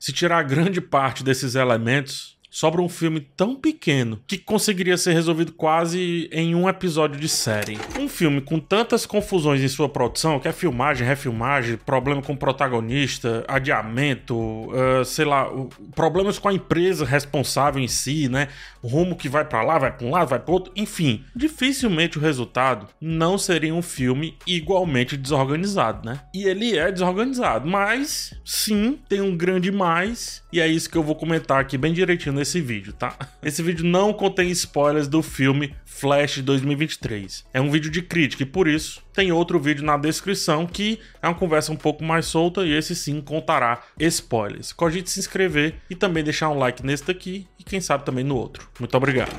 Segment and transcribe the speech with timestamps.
[0.00, 5.52] Se tirar grande parte desses elementos, sobra um filme tão pequeno que conseguiria ser resolvido
[5.52, 7.78] quase em um episódio de série.
[7.98, 12.36] Um filme com tantas confusões em sua produção, que é filmagem, refilmagem, problema com o
[12.36, 15.48] protagonista, adiamento, uh, sei lá,
[15.94, 18.48] problemas com a empresa responsável em si, né?
[18.82, 22.18] O rumo que vai para lá, vai para um lado, vai para outro, enfim, dificilmente
[22.18, 26.20] o resultado não seria um filme igualmente desorganizado, né?
[26.34, 31.02] E ele é desorganizado, mas sim, tem um grande mais, e é isso que eu
[31.02, 33.14] vou comentar aqui bem direitinho nesse vídeo, tá?
[33.42, 37.44] Esse vídeo não contém spoilers do filme Flash 2023.
[37.52, 41.28] É um vídeo de crítica e por isso tem outro vídeo na descrição que é
[41.28, 44.72] uma conversa um pouco mais solta e esse sim contará spoilers.
[44.72, 48.36] Cogite se inscrever e também deixar um like nesse daqui e quem sabe também no
[48.36, 48.68] outro.
[48.78, 49.30] Muito obrigado.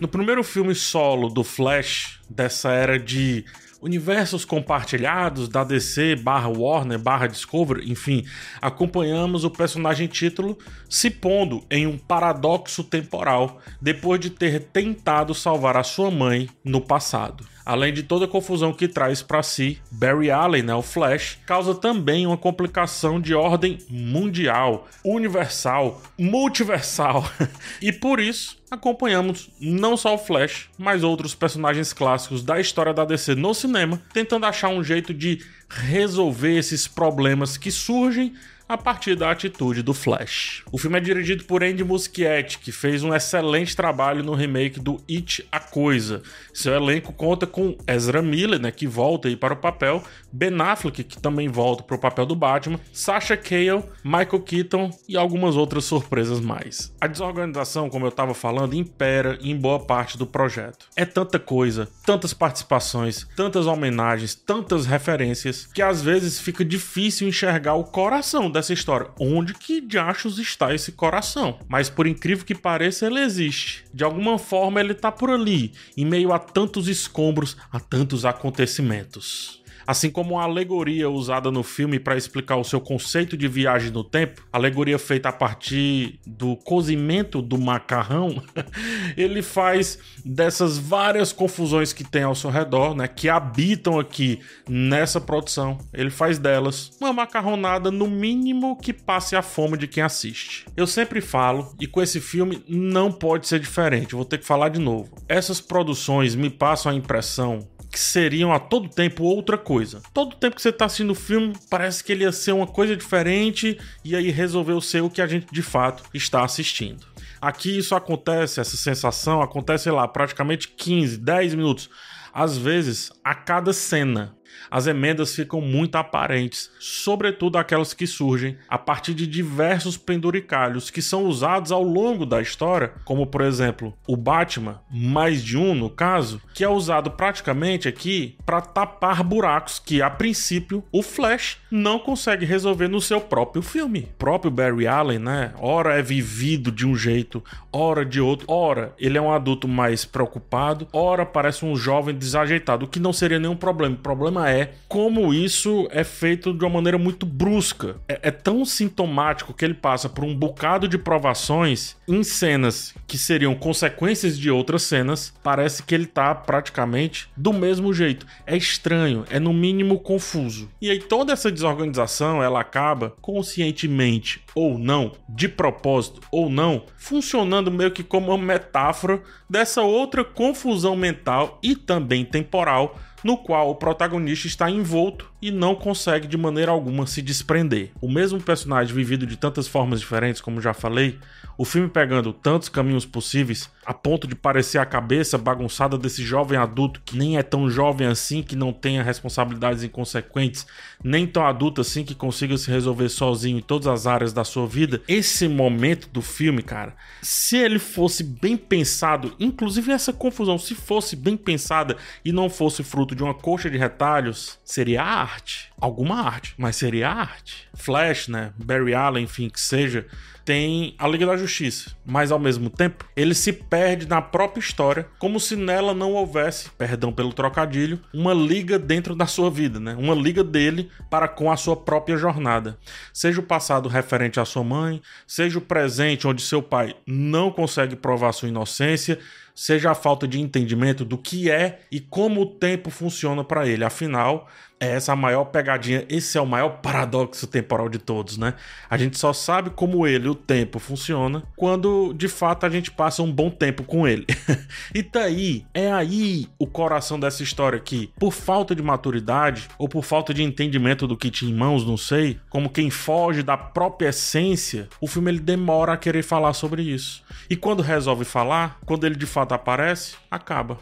[0.00, 3.44] No primeiro filme solo do Flash, dessa era de
[3.84, 8.24] universos compartilhados da DC barra Warner barra Discovery, enfim,
[8.60, 15.76] acompanhamos o personagem título se pondo em um paradoxo temporal depois de ter tentado salvar
[15.76, 17.44] a sua mãe no passado.
[17.64, 21.74] Além de toda a confusão que traz para si, Barry Allen, né, o Flash, causa
[21.74, 27.24] também uma complicação de ordem mundial, universal, multiversal.
[27.80, 33.04] e por isso, acompanhamos não só o Flash, mas outros personagens clássicos da história da
[33.04, 38.34] DC no cinema, tentando achar um jeito de resolver esses problemas que surgem
[38.68, 40.62] a partir da atitude do Flash.
[40.72, 45.00] O filme é dirigido por Andy Muschietti, que fez um excelente trabalho no remake do
[45.08, 46.22] It a Coisa.
[46.52, 51.04] Seu elenco conta com Ezra Miller, né, que volta aí para o papel, Ben Affleck,
[51.04, 55.84] que também volta para o papel do Batman, Sasha Cale, Michael Keaton e algumas outras
[55.84, 56.92] surpresas mais.
[57.00, 60.86] A desorganização, como eu estava falando, impera em boa parte do projeto.
[60.96, 67.74] É tanta coisa, tantas participações, tantas homenagens, tantas referências, que às vezes fica difícil enxergar
[67.74, 69.10] o coração dessa história.
[69.20, 71.58] Onde que de achos está esse coração?
[71.68, 73.84] Mas por incrível que pareça, ele existe.
[73.92, 79.62] De alguma forma ele está por ali, em meio a tantos escombros, a tantos acontecimentos.
[79.86, 84.02] Assim como a alegoria usada no filme para explicar o seu conceito de viagem no
[84.02, 88.42] tempo, alegoria feita a partir do cozimento do macarrão,
[89.16, 95.20] ele faz dessas várias confusões que tem ao seu redor, né, que habitam aqui nessa
[95.20, 100.66] produção, ele faz delas uma macarronada no mínimo que passe a fome de quem assiste.
[100.76, 104.68] Eu sempre falo, e com esse filme não pode ser diferente, vou ter que falar
[104.68, 105.14] de novo.
[105.28, 110.02] Essas produções me passam a impressão que seriam a todo tempo outra coisa.
[110.12, 112.96] Todo tempo que você tá assistindo o filme, parece que ele ia ser uma coisa
[112.96, 117.06] diferente e aí resolveu ser o que a gente de fato está assistindo.
[117.40, 121.88] Aqui isso acontece, essa sensação acontece, sei lá, praticamente 15, 10 minutos.
[122.32, 124.33] Às vezes, a cada cena
[124.70, 131.02] as emendas ficam muito aparentes, sobretudo aquelas que surgem a partir de diversos penduricalhos que
[131.02, 135.90] são usados ao longo da história, como por exemplo o Batman, mais de um no
[135.90, 141.98] caso, que é usado praticamente aqui para tapar buracos que a princípio o Flash não
[141.98, 144.08] consegue resolver no seu próprio filme.
[144.14, 145.52] O próprio Barry Allen, né?
[145.58, 150.04] Ora é vivido de um jeito, ora de outro, ora ele é um adulto mais
[150.04, 153.94] preocupado, ora parece um jovem desajeitado, o que não seria nenhum problema.
[153.94, 157.96] O problema é como isso é feito de uma maneira muito brusca.
[158.08, 163.18] É, é tão sintomático que ele passa por um bocado de provações em cenas que
[163.18, 165.32] seriam consequências de outras cenas.
[165.42, 168.26] Parece que ele tá praticamente do mesmo jeito.
[168.46, 170.68] É estranho, é no mínimo confuso.
[170.80, 177.70] E aí toda essa desorganização ela acaba conscientemente ou não, de propósito ou não, funcionando
[177.70, 183.74] meio que como uma metáfora dessa outra confusão mental e também temporal no qual o
[183.74, 187.90] protagonista está envolto e não consegue de maneira alguma se desprender.
[188.00, 191.18] O mesmo personagem vivido de tantas formas diferentes, como já falei,
[191.58, 196.58] o filme pegando tantos caminhos possíveis, a ponto de parecer a cabeça bagunçada desse jovem
[196.58, 200.66] adulto que nem é tão jovem assim, que não tenha responsabilidades inconsequentes,
[201.02, 204.66] nem tão adulto assim que consiga se resolver sozinho em todas as áreas da sua
[204.66, 205.02] vida.
[205.06, 211.14] Esse momento do filme, cara, se ele fosse bem pensado, inclusive essa confusão, se fosse
[211.14, 215.02] bem pensada e não fosse fruto de uma coxa de retalhos, seria
[215.34, 215.70] arte.
[215.80, 217.68] Alguma arte, mas seria arte.
[217.74, 218.52] Flash, né?
[218.56, 220.06] Barry Allen, enfim, que seja
[220.44, 225.08] tem a Liga da Justiça, mas ao mesmo tempo ele se perde na própria história,
[225.18, 229.96] como se nela não houvesse, perdão pelo trocadilho, uma liga dentro da sua vida, né?
[229.98, 232.78] Uma liga dele para com a sua própria jornada.
[233.12, 237.96] Seja o passado referente à sua mãe, seja o presente onde seu pai não consegue
[237.96, 239.18] provar sua inocência,
[239.54, 243.84] seja a falta de entendimento do que é e como o tempo funciona para ele.
[243.84, 244.48] Afinal,
[244.80, 248.54] é essa a maior pegadinha, esse é o maior paradoxo temporal de todos, né?
[248.90, 253.22] A gente só sabe como ele, o tempo, funciona quando de fato a gente passa
[253.22, 254.26] um bom tempo com ele.
[254.94, 258.10] e tá aí, é aí o coração dessa história aqui.
[258.18, 261.96] Por falta de maturidade ou por falta de entendimento do que tinha em mãos, não
[261.96, 266.82] sei, como quem foge da própria essência, o filme ele demora a querer falar sobre
[266.82, 267.22] isso.
[267.48, 270.78] E quando resolve falar, quando ele de fato aparece, acaba.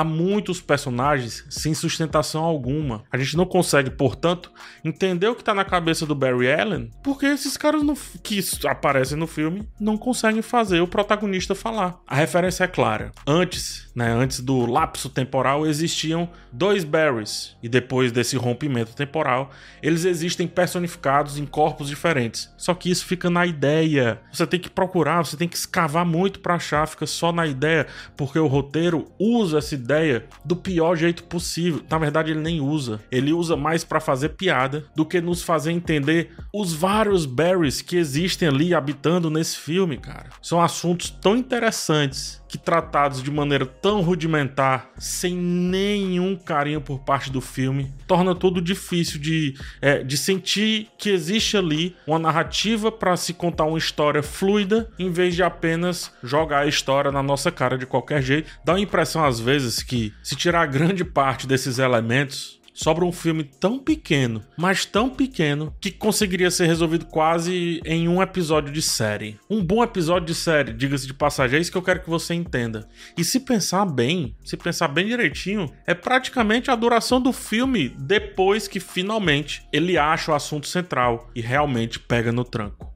[0.00, 3.04] Há muitos personagens sem sustentação alguma.
[3.12, 4.50] A gente não consegue, portanto,
[4.82, 9.18] entender o que tá na cabeça do Barry Allen, porque esses caras no, que aparecem
[9.18, 12.00] no filme não conseguem fazer o protagonista falar.
[12.06, 13.12] A referência é clara.
[13.26, 19.50] Antes, né, antes do lapso temporal, existiam dois Barrys, e depois desse rompimento temporal,
[19.82, 22.50] eles existem personificados em corpos diferentes.
[22.56, 24.20] Só que isso fica na ideia.
[24.32, 27.86] Você tem que procurar, você tem que escavar muito para achar, fica só na ideia,
[28.16, 31.82] porque o roteiro usa essa ideia ideia do pior jeito possível.
[31.90, 33.00] Na verdade, ele nem usa.
[33.10, 37.96] Ele usa mais para fazer piada do que nos fazer entender os vários Barrys que
[37.96, 40.30] existem ali habitando nesse filme, cara.
[40.40, 47.30] São assuntos tão interessantes que tratados de maneira tão rudimentar, sem nenhum carinho por parte
[47.30, 53.16] do filme, torna tudo difícil de, é, de sentir que existe ali uma narrativa para
[53.16, 57.78] se contar uma história fluida, em vez de apenas jogar a história na nossa cara
[57.78, 58.50] de qualquer jeito.
[58.64, 63.44] Dá a impressão às vezes que se tirar grande parte desses elementos sobra um filme
[63.44, 69.38] tão pequeno, mas tão pequeno, que conseguiria ser resolvido quase em um episódio de série.
[69.50, 72.32] Um bom episódio de série, diga-se de passagem, é isso que eu quero que você
[72.32, 72.88] entenda.
[73.18, 78.66] E se pensar bem, se pensar bem direitinho, é praticamente a duração do filme depois
[78.66, 82.90] que finalmente ele acha o assunto central e realmente pega no tranco.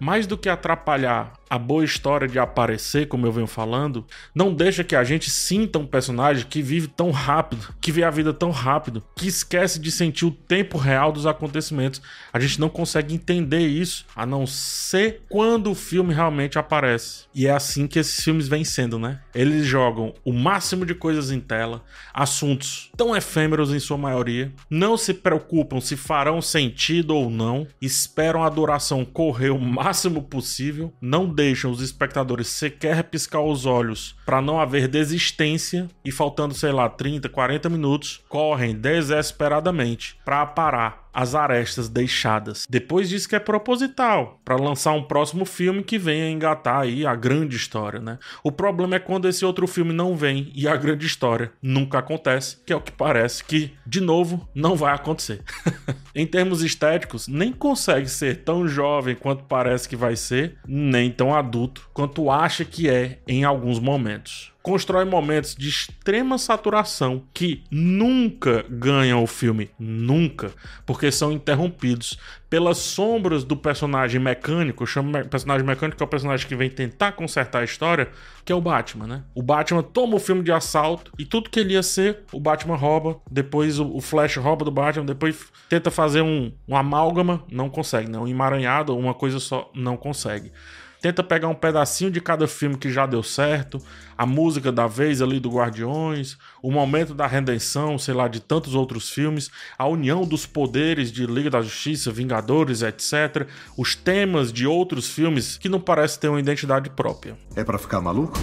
[0.00, 4.84] mais do que atrapalhar a boa história de aparecer, como eu venho falando, não deixa
[4.84, 8.52] que a gente sinta um personagem que vive tão rápido, que vê a vida tão
[8.52, 12.00] rápido, que esquece de sentir o tempo real dos acontecimentos.
[12.32, 17.24] A gente não consegue entender isso, a não ser quando o filme realmente aparece.
[17.34, 19.20] E é assim que esses filmes vêm sendo, né?
[19.34, 21.82] Eles jogam o máximo de coisas em tela,
[22.14, 28.44] assuntos tão efêmeros em sua maioria, não se preocupam se farão sentido ou não, esperam
[28.44, 34.42] a duração correr o máximo possível, não deixam os espectadores sequer piscar os olhos para
[34.42, 41.34] não haver desistência e faltando, sei lá, 30, 40 minutos, correm desesperadamente para parar as
[41.34, 42.66] arestas deixadas.
[42.68, 47.14] Depois diz que é proposital, para lançar um próximo filme que venha engatar aí a
[47.14, 48.18] grande história, né?
[48.42, 52.58] O problema é quando esse outro filme não vem e a grande história nunca acontece,
[52.64, 55.42] que é o que parece que, de novo, não vai acontecer.
[56.14, 61.34] em termos estéticos, nem consegue ser tão jovem quanto parece que vai ser, nem tão
[61.34, 68.64] adulto quanto acha que é em alguns momentos constrói momentos de extrema saturação que nunca
[68.68, 70.52] ganham o filme, nunca,
[70.84, 72.18] porque são interrompidos
[72.48, 76.68] pelas sombras do personagem mecânico, eu chamo personagem mecânico que é o personagem que vem
[76.68, 78.10] tentar consertar a história,
[78.44, 79.22] que é o Batman, né?
[79.34, 82.76] O Batman toma o filme de assalto e tudo que ele ia ser, o Batman
[82.76, 88.10] rouba, depois o Flash rouba do Batman, depois tenta fazer um, um amálgama, não consegue,
[88.10, 88.18] né?
[88.18, 90.52] Um emaranhado, uma coisa só, não consegue
[91.00, 93.80] tenta pegar um pedacinho de cada filme que já deu certo,
[94.16, 98.74] a música da vez ali do Guardiões, o momento da redenção, sei lá, de tantos
[98.74, 104.66] outros filmes, a união dos poderes de Liga da Justiça, Vingadores, etc, os temas de
[104.66, 107.36] outros filmes que não parecem ter uma identidade própria.
[107.56, 108.38] É para ficar maluco?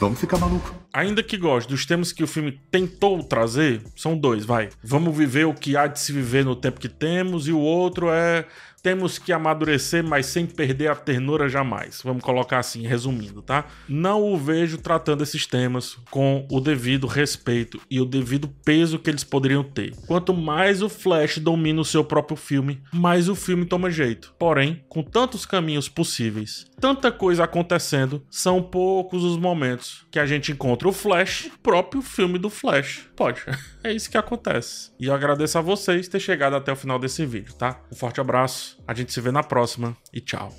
[0.00, 0.83] Vamos ficar maluco.
[0.94, 4.68] Ainda que goste dos temas que o filme tentou trazer, são dois, vai.
[4.80, 8.10] Vamos viver o que há de se viver no tempo que temos, e o outro
[8.10, 8.46] é
[8.84, 12.02] temos que amadurecer, mas sem perder a ternura jamais.
[12.04, 13.64] Vamos colocar assim, resumindo, tá?
[13.88, 19.08] Não o vejo tratando esses temas com o devido respeito e o devido peso que
[19.08, 19.96] eles poderiam ter.
[20.06, 24.34] Quanto mais o Flash domina o seu próprio filme, mais o filme toma jeito.
[24.38, 30.52] Porém, com tantos caminhos possíveis, tanta coisa acontecendo, são poucos os momentos que a gente
[30.52, 33.08] encontra o Flash, o próprio filme do Flash.
[33.16, 33.42] Pode.
[33.82, 34.90] É isso que acontece.
[34.98, 37.80] E eu agradeço a vocês ter chegado até o final desse vídeo, tá?
[37.92, 40.52] Um forte abraço, a gente se vê na próxima e tchau.